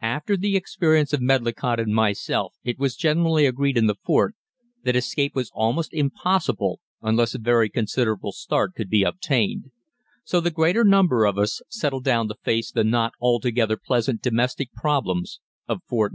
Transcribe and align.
After 0.00 0.38
the 0.38 0.56
experience 0.56 1.12
of 1.12 1.20
Medlicott 1.20 1.78
and 1.78 1.94
myself 1.94 2.54
it 2.64 2.78
was 2.78 2.96
generally 2.96 3.44
agreed 3.44 3.76
in 3.76 3.86
the 3.86 3.98
fort 4.06 4.34
that 4.84 4.96
escape 4.96 5.34
was 5.34 5.50
almost 5.52 5.92
impossible, 5.92 6.80
unless 7.02 7.34
a 7.34 7.38
very 7.38 7.68
considerable 7.68 8.32
start 8.32 8.74
could 8.74 8.88
be 8.88 9.02
obtained; 9.02 9.64
so 10.24 10.40
the 10.40 10.50
greater 10.50 10.82
number 10.82 11.26
of 11.26 11.36
us 11.36 11.60
settled 11.68 12.04
down 12.04 12.26
to 12.28 12.36
face 12.42 12.72
the 12.72 12.84
not 12.84 13.12
altogether 13.20 13.76
pleasant 13.76 14.22
domestic 14.22 14.72
problems 14.72 15.40
of 15.68 15.82
Fort 15.86 16.14